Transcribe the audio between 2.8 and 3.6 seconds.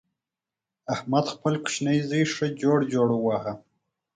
جوړ وواهه.